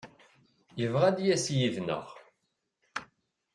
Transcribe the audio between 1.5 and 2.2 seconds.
yid-neɣ.